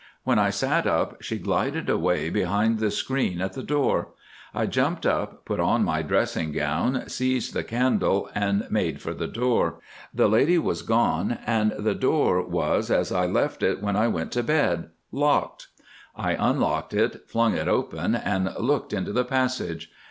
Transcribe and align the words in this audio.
When 0.23 0.39
I 0.39 0.49
sat 0.49 0.87
up 0.87 1.21
she 1.21 1.37
glided 1.37 1.87
away 1.87 2.31
behind 2.31 2.79
the 2.79 2.89
screen 2.89 3.39
at 3.39 3.53
the 3.53 3.61
door. 3.61 4.07
I 4.51 4.65
jumped 4.65 5.05
up, 5.05 5.45
put 5.45 5.59
on 5.59 5.83
my 5.83 6.01
dressing 6.01 6.51
gown, 6.53 7.03
seized 7.07 7.53
the 7.53 7.63
candle, 7.63 8.27
and 8.33 8.65
made 8.71 8.99
for 8.99 9.13
the 9.13 9.27
door. 9.27 9.75
The 10.11 10.27
lady 10.27 10.57
was 10.57 10.81
gone, 10.81 11.37
and 11.45 11.73
the 11.77 11.93
door 11.93 12.41
was 12.43 12.89
as 12.89 13.11
I 13.11 13.27
left 13.27 13.61
it 13.61 13.79
when 13.83 13.95
I 13.95 14.07
went 14.07 14.31
to 14.31 14.41
bed—locked. 14.41 15.67
I 16.15 16.31
unlocked 16.31 16.95
it, 16.95 17.29
flung 17.29 17.53
it 17.53 17.67
open, 17.67 18.15
and 18.15 18.49
looked 18.57 18.93
into 18.93 19.13
the 19.13 19.23
passage. 19.23 19.91